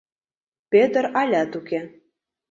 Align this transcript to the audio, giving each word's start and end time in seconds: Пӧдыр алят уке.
Пӧдыр 0.71 1.05
алят 1.21 1.51
уке. 1.59 1.81